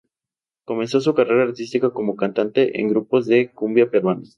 Comenzó 0.65 0.99
su 0.99 1.13
carrera 1.13 1.43
artística 1.43 1.91
como 1.91 2.15
cantante 2.15 2.79
en 2.81 2.89
grupos 2.89 3.27
de 3.27 3.51
cumbia 3.51 3.91
peruana. 3.91 4.23